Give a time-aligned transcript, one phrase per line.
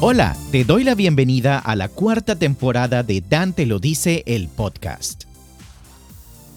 [0.00, 5.24] Hola, te doy la bienvenida a la cuarta temporada de Dante lo dice el podcast.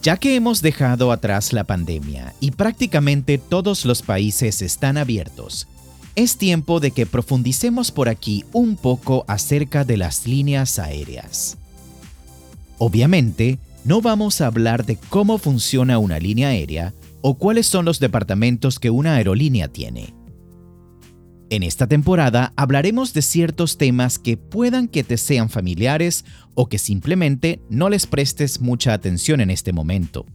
[0.04, 5.68] Ya que hemos dejado atrás la pandemia y prácticamente todos los países están abiertos,
[6.16, 11.58] es tiempo de que profundicemos por aquí un poco acerca de las líneas aéreas.
[12.78, 18.00] Obviamente, no vamos a hablar de cómo funciona una línea aérea o cuáles son los
[18.00, 20.14] departamentos que una aerolínea tiene.
[21.52, 26.24] En esta temporada hablaremos de ciertos temas que puedan que te sean familiares
[26.56, 30.26] o que simplemente no les prestes mucha atención en este momento,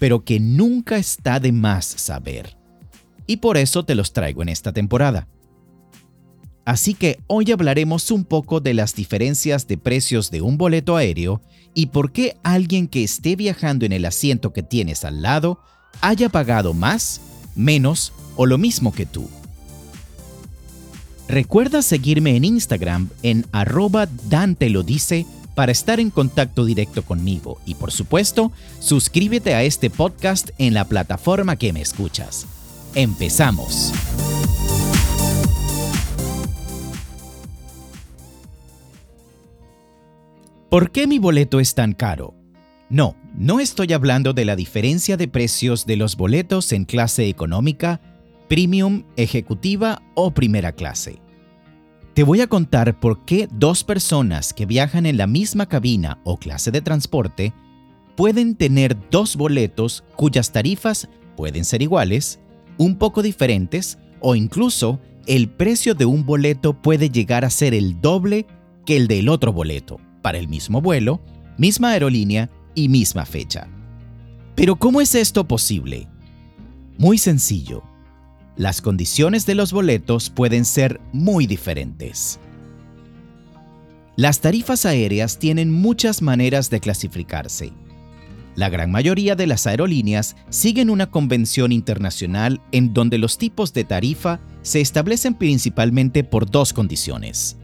[0.00, 2.56] pero que nunca está de más saber.
[3.28, 5.28] Y por eso te los traigo en esta temporada.
[6.64, 11.40] Así que hoy hablaremos un poco de las diferencias de precios de un boleto aéreo
[11.72, 15.60] y por qué alguien que esté viajando en el asiento que tienes al lado
[16.00, 17.20] haya pagado más,
[17.54, 19.28] menos o lo mismo que tú.
[21.32, 27.58] Recuerda seguirme en Instagram en arroba Dante lo dice para estar en contacto directo conmigo
[27.64, 32.46] y por supuesto, suscríbete a este podcast en la plataforma que me escuchas.
[32.94, 33.94] Empezamos.
[40.68, 42.34] ¿Por qué mi boleto es tan caro?
[42.90, 48.02] No, no estoy hablando de la diferencia de precios de los boletos en clase económica,
[48.50, 51.21] premium, ejecutiva o primera clase.
[52.14, 56.36] Te voy a contar por qué dos personas que viajan en la misma cabina o
[56.36, 57.54] clase de transporte
[58.16, 62.38] pueden tener dos boletos cuyas tarifas pueden ser iguales,
[62.76, 67.98] un poco diferentes o incluso el precio de un boleto puede llegar a ser el
[68.02, 68.46] doble
[68.84, 71.22] que el del otro boleto para el mismo vuelo,
[71.56, 73.68] misma aerolínea y misma fecha.
[74.54, 76.08] Pero ¿cómo es esto posible?
[76.98, 77.82] Muy sencillo
[78.56, 82.38] las condiciones de los boletos pueden ser muy diferentes.
[84.16, 87.72] Las tarifas aéreas tienen muchas maneras de clasificarse.
[88.54, 93.84] La gran mayoría de las aerolíneas siguen una convención internacional en donde los tipos de
[93.84, 97.56] tarifa se establecen principalmente por dos condiciones.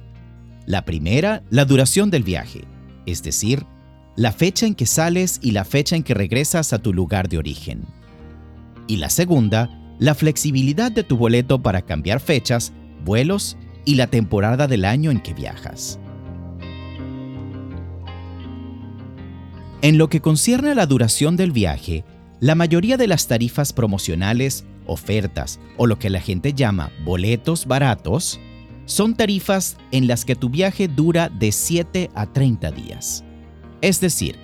[0.65, 2.65] La primera, la duración del viaje,
[3.05, 3.67] es decir,
[4.17, 7.39] la fecha en que sales y la fecha en que regresas a tu lugar de
[7.39, 7.85] origen.
[8.87, 12.73] Y la segunda, la flexibilidad de tu boleto para cambiar fechas,
[13.05, 15.99] vuelos y la temporada del año en que viajas.
[19.81, 22.05] En lo que concierne a la duración del viaje,
[22.41, 28.41] la mayoría de las tarifas promocionales, ofertas o lo que la gente llama boletos baratos,
[28.87, 33.25] son tarifas en las que tu viaje dura de 7 a 30 días.
[33.81, 34.37] Es decir,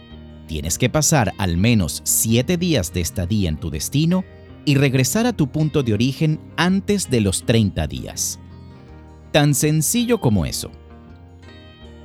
[0.47, 4.25] tienes que pasar al menos 7 días de estadía en tu destino
[4.65, 8.39] y regresar a tu punto de origen antes de los 30 días.
[9.33, 10.71] Tan sencillo como eso.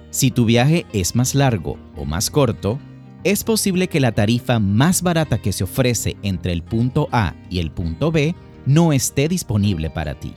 [0.10, 2.80] Si tu viaje es más largo o más corto,
[3.24, 7.60] es posible que la tarifa más barata que se ofrece entre el punto A y
[7.60, 8.34] el punto B
[8.66, 10.34] no esté disponible para ti.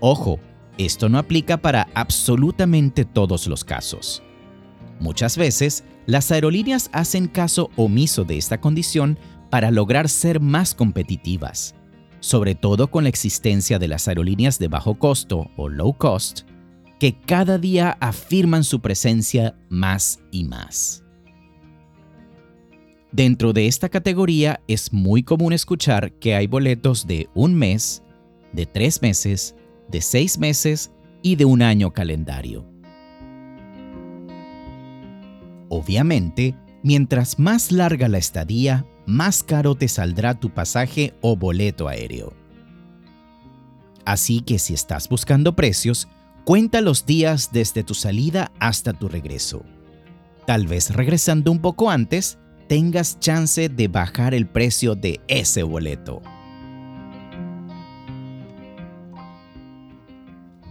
[0.00, 0.38] Ojo,
[0.78, 4.22] esto no aplica para absolutamente todos los casos.
[4.98, 9.18] Muchas veces, las aerolíneas hacen caso omiso de esta condición
[9.50, 11.74] para lograr ser más competitivas,
[12.20, 16.42] sobre todo con la existencia de las aerolíneas de bajo costo o low cost,
[16.98, 21.04] que cada día afirman su presencia más y más.
[23.12, 28.04] Dentro de esta categoría es muy común escuchar que hay boletos de un mes,
[28.52, 29.56] de tres meses,
[29.88, 32.64] de seis meses y de un año calendario.
[35.68, 42.32] Obviamente, mientras más larga la estadía, más caro te saldrá tu pasaje o boleto aéreo.
[44.04, 46.08] Así que si estás buscando precios,
[46.44, 49.64] cuenta los días desde tu salida hasta tu regreso.
[50.46, 52.38] Tal vez regresando un poco antes,
[52.68, 56.22] tengas chance de bajar el precio de ese boleto.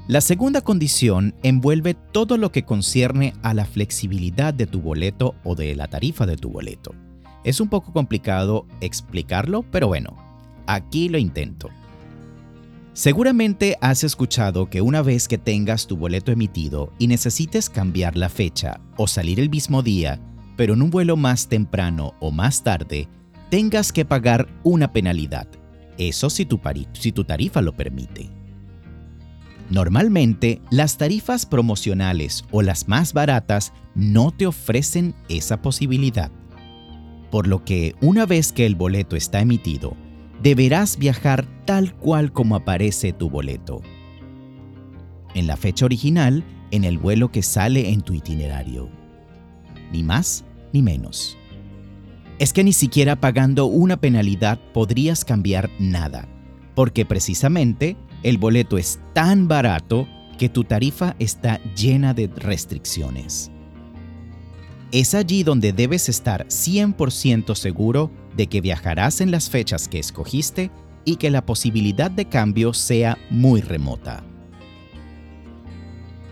[0.07, 5.53] La segunda condición envuelve todo lo que concierne a la flexibilidad de tu boleto o
[5.53, 6.95] de la tarifa de tu boleto.
[7.43, 10.15] Es un poco complicado explicarlo, pero bueno,
[10.67, 11.69] aquí lo intento.
[12.93, 18.27] Seguramente has escuchado que una vez que tengas tu boleto emitido y necesites cambiar la
[18.27, 20.19] fecha o salir el mismo día,
[20.57, 23.07] pero en un vuelo más temprano o más tarde,
[23.49, 25.47] tengas que pagar una penalidad.
[25.97, 26.57] Eso si tu,
[27.23, 28.29] tarifa lo permite.
[29.69, 36.31] Normalmente, las tarifas promocionales o las más baratas no te ofrecen esa posibilidad
[37.31, 39.95] por lo que una vez que el boleto está emitido,
[40.41, 43.81] deberás viajar tal cual como aparece tu boleto.
[45.35, 48.89] en la fecha original en el vuelo que sale en tu itinerario.
[49.91, 50.43] Ni más
[50.73, 51.37] ni menos.
[52.39, 56.27] Es que ni siquiera pagando una penalidad podrías cambiar nada,
[56.75, 63.51] porque precisamente el boleto es tan barato que tu tarifa está llena de restricciones.
[64.91, 70.71] Es allí donde debes estar 100% seguro de que viajarás en las fechas que escogiste
[71.05, 74.23] y que la posibilidad de cambio sea muy remota.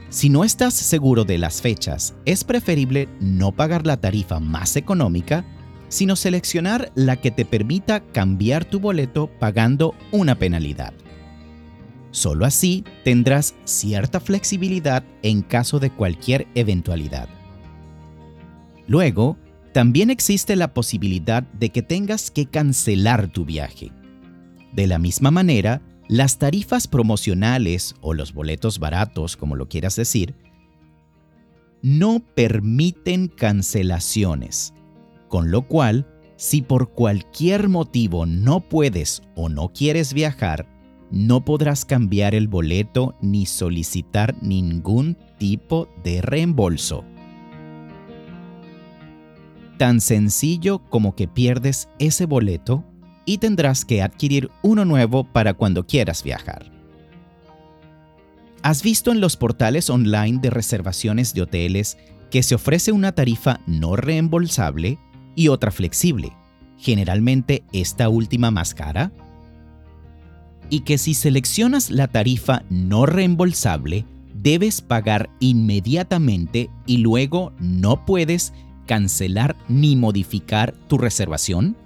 [0.10, 5.46] Si no estás seguro de las fechas, es preferible no pagar la tarifa más económica,
[5.90, 10.94] sino seleccionar la que te permita cambiar tu boleto pagando una penalidad.
[12.10, 17.37] Solo así tendrás cierta flexibilidad en caso de cualquier eventualidad.
[18.88, 19.38] Luego,
[19.74, 23.92] también existe la posibilidad de que tengas que cancelar tu viaje.
[24.74, 30.36] De la misma manera, las tarifas promocionales o los boletos baratos, como lo quieras decir,
[31.82, 34.74] no permiten cancelaciones,
[35.28, 36.08] con lo cual,
[36.38, 40.68] si por cualquier motivo no puedes o no quieres viajar,
[41.12, 47.06] no podrás cambiar el boleto ni solicitar ningún tipo de reembolso.
[49.78, 52.84] Tan sencillo como que pierdes ese boleto
[53.26, 56.72] y tendrás que adquirir uno nuevo para cuando quieras viajar.
[58.64, 61.98] ¿Has visto en los portales online de reservaciones de hoteles
[62.32, 64.98] que se ofrece una tarifa no reembolsable
[65.36, 66.34] y otra flexible,
[66.78, 69.12] generalmente esta última más cara?
[70.70, 78.54] Y que si seleccionas la tarifa no reembolsable, debes pagar inmediatamente y luego no puedes
[78.88, 81.78] cancelar ni modificar tu reservación?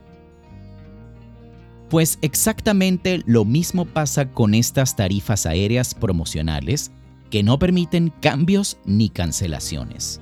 [1.89, 6.91] Pues exactamente lo mismo pasa con estas tarifas aéreas promocionales
[7.29, 10.21] que no permiten cambios ni cancelaciones.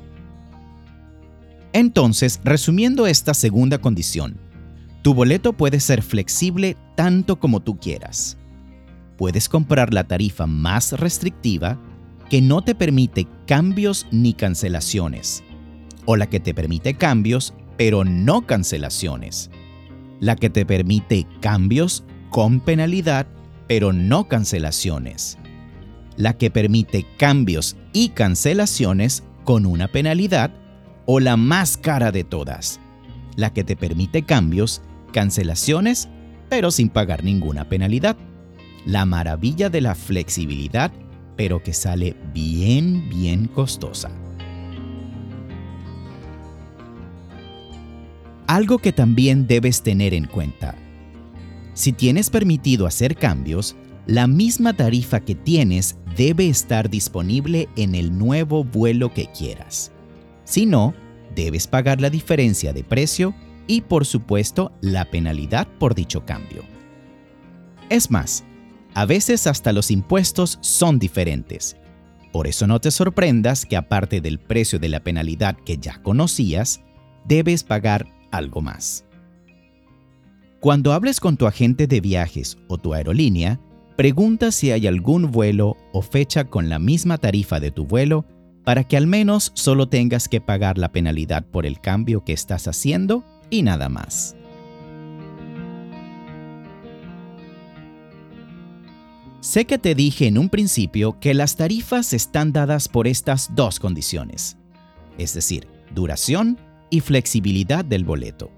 [1.74, 4.40] Entonces, resumiendo esta segunda condición,
[5.04, 8.38] tu boleto puede ser flexible tanto como tú quieras.
[9.18, 11.80] Puedes comprar la tarifa más restrictiva
[12.30, 15.44] que no te permite cambios ni cancelaciones,
[16.10, 19.52] o la que te permite cambios pero no cancelaciones
[20.20, 23.28] la que te permite cambios con penalidad,
[23.68, 25.38] pero no cancelaciones.
[26.18, 30.52] La que permite cambios y cancelaciones con una penalidad,
[31.06, 32.80] o la más cara de todas,
[33.36, 34.82] la que te permite cambios,
[35.12, 36.10] cancelaciones,
[36.50, 38.18] pero sin pagar ninguna penalidad.
[38.86, 40.92] La maravilla de la flexibilidad,
[41.36, 44.12] pero que sale bien, bien costosa.
[48.50, 50.74] Algo que también debes tener en cuenta.
[51.76, 53.76] Si tienes permitido hacer cambios,
[54.08, 59.92] la misma tarifa que tienes debe estar disponible en el nuevo vuelo que quieras.
[60.46, 60.96] Si no,
[61.36, 63.36] debes pagar la diferencia de precio
[63.68, 66.64] y por supuesto la penalidad por dicho cambio.
[67.90, 68.44] Es más,
[68.96, 71.78] a veces hasta los impuestos son diferentes.
[72.32, 76.82] Por eso no te sorprendas que aparte del precio de la penalidad que ya conocías,
[77.26, 79.06] debes pagar algo más.
[80.60, 83.60] Cuando hables con tu agente de viajes o tu aerolínea,
[83.96, 88.26] pregunta si hay algún vuelo o fecha con la misma tarifa de tu vuelo
[88.66, 92.68] para que al menos solo tengas que pagar la penalidad por el cambio que estás
[92.68, 94.36] haciendo y nada más.
[99.40, 103.80] Sé que te dije en un principio que las tarifas están dadas por estas dos
[103.80, 104.58] condiciones,
[105.18, 106.60] es decir, duración
[106.90, 108.52] y flexibilidad del boleto.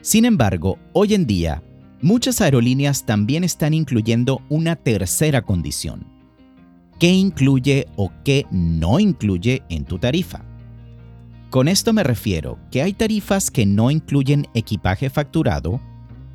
[0.00, 1.62] Sin embargo, hoy en día,
[2.00, 6.06] muchas aerolíneas también están incluyendo una tercera condición.
[6.98, 10.44] ¿Qué incluye o qué no incluye en tu tarifa?
[11.50, 15.80] Con esto me refiero que hay tarifas que no incluyen equipaje facturado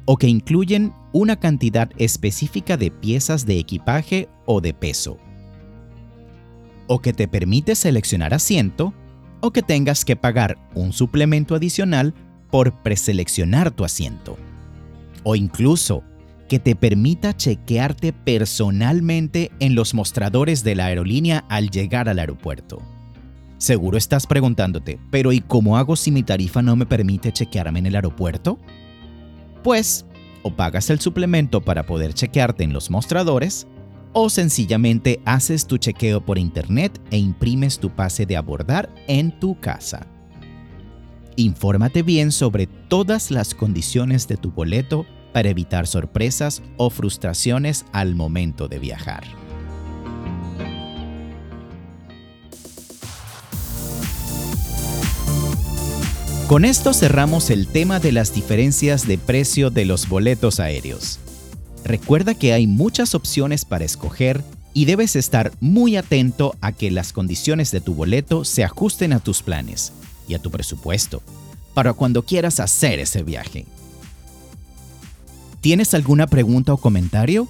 [0.06, 5.18] o que incluyen una cantidad específica de piezas de equipaje o de peso.
[6.88, 8.94] O que te permite seleccionar asiento
[9.46, 12.14] o que tengas que pagar un suplemento adicional
[12.50, 14.38] por preseleccionar tu asiento.
[15.24, 16.02] O incluso
[16.48, 22.82] que te permita chequearte personalmente en los mostradores de la aerolínea al llegar al aeropuerto.
[23.58, 27.88] Seguro estás preguntándote, pero ¿y cómo hago si mi tarifa no me permite chequearme en
[27.88, 28.60] el aeropuerto?
[29.62, 30.06] Pues,
[30.42, 33.68] o pagas el suplemento para poder chequearte en los mostradores,
[34.14, 39.60] o sencillamente haces tu chequeo por internet e imprimes tu pase de abordar en tu
[39.60, 40.08] casa.
[41.36, 48.16] Infórmate bien sobre todas las condiciones de tu boleto para evitar sorpresas o frustraciones al
[48.16, 49.24] momento de viajar.
[56.48, 61.20] Con esto cerramos el tema de las diferencias de precio de los boletos aéreos.
[61.84, 67.14] Recuerda que hay muchas opciones para escoger y debes estar muy atento a que las
[67.14, 69.92] condiciones de tu boleto se ajusten a tus planes
[70.28, 71.22] y a tu presupuesto
[71.74, 73.66] para cuando quieras hacer ese viaje.
[75.62, 77.48] ¿Tienes alguna pregunta o comentario?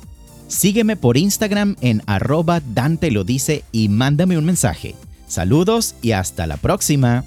[0.48, 4.96] Sígueme por Instagram en arroba Dante lo dice y mándame un mensaje.
[5.28, 7.24] Saludos y hasta la próxima.